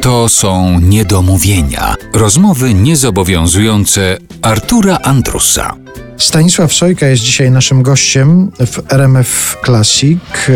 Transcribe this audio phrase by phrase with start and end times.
[0.00, 5.74] To są niedomówienia, rozmowy niezobowiązujące Artura Andrusa.
[6.22, 10.18] Stanisław Sojka jest dzisiaj naszym gościem w RMF Classic.
[10.48, 10.52] E,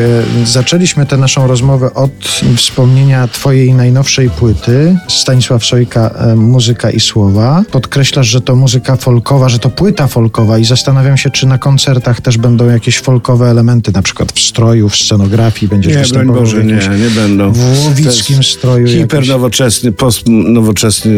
[0.47, 2.11] zaczęliśmy tę naszą rozmowę od
[2.57, 4.99] wspomnienia Twojej najnowszej płyty.
[5.09, 7.63] Stanisław Sojka, e, muzyka i słowa.
[7.71, 12.21] Podkreślasz, że to muzyka folkowa, że to płyta folkowa i zastanawiam się, czy na koncertach
[12.21, 16.61] też będą jakieś folkowe elementy, na przykład w stroju, w scenografii będziesz Nie, występował Boże,
[16.61, 17.53] w nie, jakimś nie będą.
[17.53, 18.87] w łowickim stroju.
[18.87, 21.13] Hipernowoczesny, postnowoczesny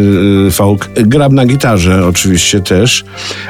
[0.48, 0.90] y, folk.
[0.94, 3.04] Gram na gitarze oczywiście też,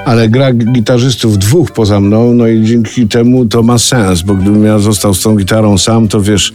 [0.05, 0.53] ale gra
[0.89, 5.15] gitarzystów dwóch poza mną, no i dzięki temu to ma sens, bo gdybym ja został
[5.15, 6.53] z tą gitarą sam, to wiesz,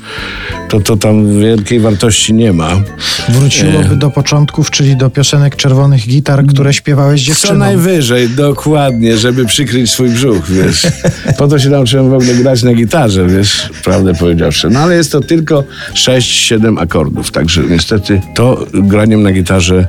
[0.70, 2.82] to, to tam wielkiej wartości nie ma.
[3.30, 7.60] Wróciłoby do początków, czyli do piosenek czerwonych gitar, które śpiewałeś Co dziewczyną.
[7.60, 10.88] najwyżej, dokładnie, żeby przykryć swój brzuch, wiesz.
[11.38, 14.70] Po to się nauczyłem w ogóle grać na gitarze, wiesz, prawdę powiedziawszy.
[14.70, 19.88] No ale jest to tylko 6-7 akordów, także niestety to graniem na gitarze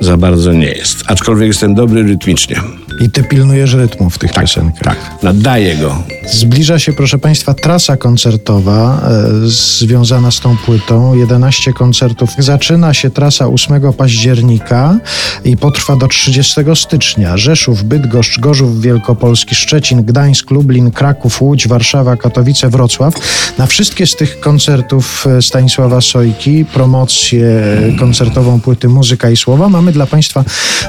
[0.00, 1.04] za bardzo nie jest.
[1.06, 2.60] Aczkolwiek jestem dobry rytmicznie.
[3.00, 4.82] I ty pilnujesz rytmu w tych piosenkach.
[4.82, 6.02] Tak, nadaję go.
[6.32, 11.14] Zbliża się, proszę Państwa, trasa koncertowa e, związana z tą płytą.
[11.14, 12.30] 11 koncertów.
[12.38, 14.98] Zaczyna się trasa 8 października
[15.44, 17.36] i potrwa do 30 stycznia.
[17.36, 23.14] Rzeszów, Bydgoszcz, Gorzów Wielkopolski, Szczecin, Gdańsk, Lublin, Kraków, Łódź, Warszawa, Katowice, Wrocław.
[23.58, 29.68] Na wszystkie z tych koncertów e, Stanisława Sojki, promocję e, koncertową płyty Muzyka i Słowa
[29.68, 30.44] mamy dla Państwa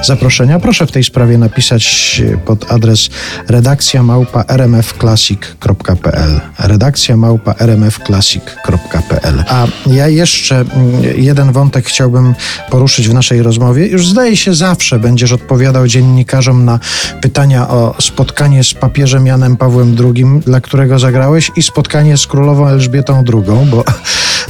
[0.06, 0.60] zaproszenia.
[0.60, 3.10] Proszę w tej sprawie napisać pod adres
[3.48, 12.34] redakcja małpa rmfclassic.pl redakcja małpa rmfclassic.pl A ja jeszcze mm, jeden wątek chciałbym
[12.70, 13.86] poruszyć w naszej rozmowie.
[13.86, 16.78] Już zdaje się zawsze będziesz odpowiadał dziennikarzom na
[17.20, 22.68] pytania o spotkanie z papieżem Janem Pawłem II, dla którego zagrałeś i spotkanie z królową
[22.68, 23.84] Elżbietą II, bo,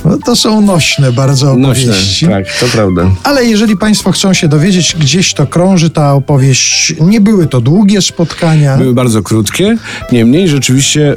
[0.09, 2.27] bo to są nośne bardzo Nośne, opowieści.
[2.27, 3.11] tak, to prawda.
[3.25, 8.03] Ale jeżeli Państwo chcą się dowiedzieć, gdzieś to krąży ta opowieść, nie były to długie
[8.03, 8.77] spotkania.
[8.77, 9.77] Były bardzo krótkie,
[10.13, 11.17] niemniej rzeczywiście e,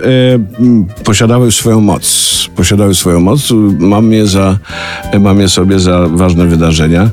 [1.04, 2.32] posiadały swoją moc.
[2.56, 3.42] Posiadały swoją moc.
[3.80, 4.58] Mam je, za,
[5.20, 7.10] mam je sobie za ważne wydarzenia,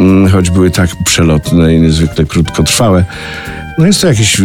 [0.00, 3.04] m, choć były tak przelotne i niezwykle krótkotrwałe.
[3.78, 4.42] No jest to jakieś,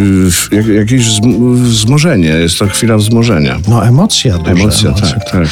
[0.52, 3.58] jak, jakieś wzm- wzmożenie, jest to chwila wzmożenia.
[3.68, 4.50] No emocja duża.
[4.50, 5.08] Emocja, emocja.
[5.20, 5.48] tak, tak.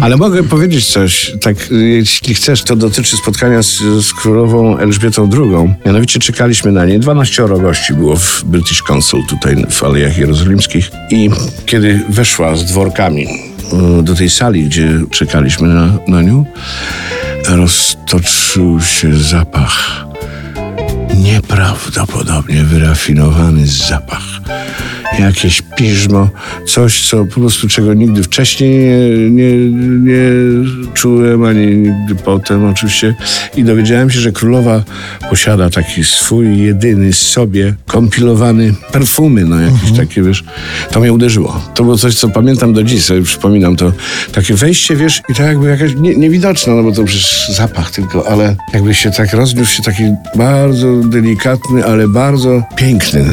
[0.00, 5.74] Ale mogę powiedzieć coś, tak, jeśli chcesz, to dotyczy spotkania z, z królową Elżbietą II.
[5.86, 7.00] Mianowicie czekaliśmy na niej.
[7.00, 10.90] 12 gości było w British Council tutaj w Alejach Jerozolimskich.
[11.10, 11.30] I
[11.66, 13.26] kiedy weszła z dworkami
[13.98, 16.44] y, do tej sali, gdzie czekaliśmy na, na nią,
[17.48, 20.08] roztoczył się zapach
[21.18, 24.37] nieprawdopodobnie wyrafinowany zapach.
[25.18, 26.28] Jakieś piżmo,
[26.66, 28.78] coś, co po prostu czego nigdy wcześniej
[29.30, 30.20] nie, nie, nie
[30.94, 33.14] czułem, ani nigdy potem oczywiście.
[33.56, 34.82] I dowiedziałem się, że królowa
[35.30, 40.44] posiada taki swój jedyny sobie kompilowany perfumy, no jakieś takie, wiesz.
[40.90, 41.60] To mnie uderzyło.
[41.74, 43.92] To było coś, co pamiętam do dziś, sobie przypominam to.
[44.32, 48.28] Takie wejście, wiesz, i tak jakby jakaś nie, niewidoczna, no bo to przecież zapach tylko,
[48.28, 50.02] ale jakby się tak rozniósł się taki
[50.36, 53.24] bardzo delikatny, ale bardzo piękny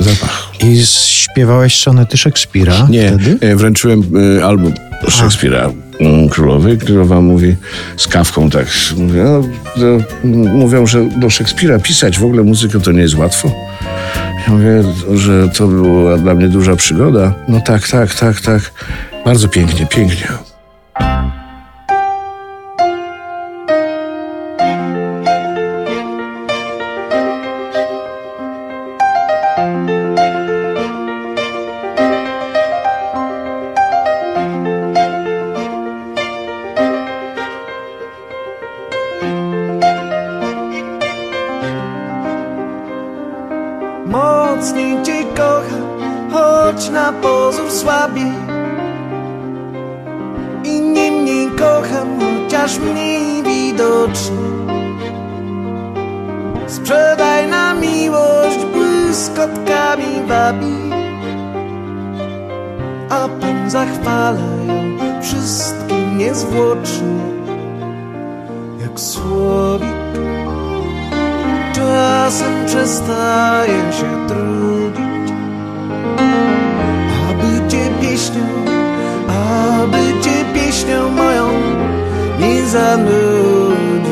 [0.00, 0.47] zapach.
[0.64, 3.38] I śpiewałeś sonety Szekspira Nie, wtedy?
[3.40, 4.02] e, wręczyłem
[4.38, 4.72] e, album
[5.08, 5.70] Szekspira
[6.00, 6.78] mm, królowej.
[6.78, 7.56] Królowa mówi
[7.96, 8.66] z kawką tak.
[8.96, 9.42] Mówi, no,
[9.74, 10.04] to,
[10.54, 13.50] mówią, że do Szekspira pisać w ogóle muzykę to nie jest łatwo.
[14.46, 14.82] Ja mówię,
[15.14, 17.34] że to była dla mnie duża przygoda.
[17.48, 18.72] No tak, tak, tak, tak.
[19.24, 20.28] Bardzo pięknie, pięknie.
[44.08, 45.98] Mocniej cię kocham,
[46.32, 48.32] choć na pozór słabiej.
[50.64, 54.48] I niemniej kocham, chociaż mniej widocznie.
[56.66, 60.90] Sprzedaj na miłość, błyskotkami wabi.
[63.10, 67.18] A Pan zachwala ją wszystkim niezwłocznie.
[68.80, 70.37] Jak słowik
[72.28, 75.32] czasem przestaję się trudzić,
[77.30, 78.46] aby cię pieśnią,
[79.28, 81.48] aby cię pieśnią moją
[82.40, 84.08] nie zanudzić.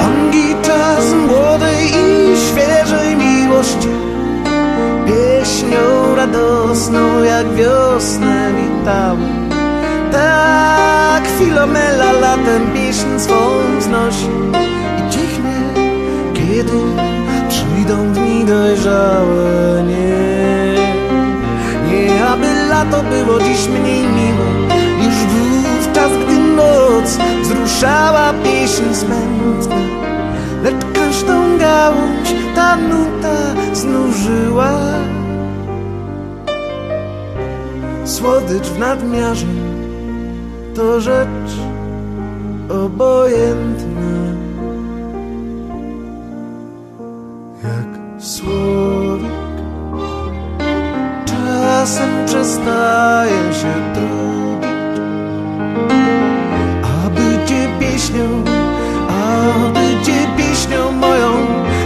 [0.00, 3.88] Angi czas młodej i świeżej miłości,
[5.06, 8.78] pieśnią radosną jak wiosnę wita.
[8.88, 9.48] stałe
[11.18, 12.72] Tak Filomela latem
[13.08, 13.34] pieśń swą
[13.78, 14.28] wznosi
[14.98, 15.56] I cichnie,
[16.34, 16.78] kiedy
[17.48, 19.84] przyjdą dni dojrzałe.
[19.86, 20.78] Nie,
[21.90, 29.76] nie aby lato było dziś mniej miłe Niż wówczas, gdy noc wzruszała pieśń smętna
[30.62, 33.36] Lecz każdą gałąź ta nuta
[33.72, 34.70] znużyła.
[38.04, 39.46] Słodycz w nadmiarze
[40.74, 41.77] to rzecz
[42.70, 44.18] obojętna
[47.64, 49.32] jak słowik
[51.24, 55.02] czasem przestaje się trudzić.
[57.04, 58.44] Aby cię pieśnią
[59.08, 61.32] aby cię pieśnią moją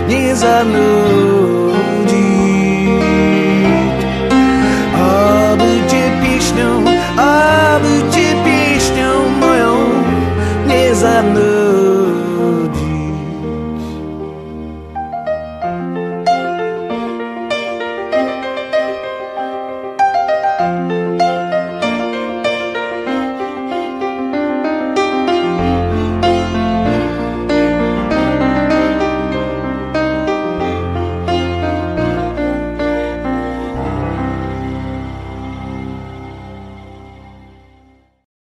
[0.08, 1.31] nie zanudzić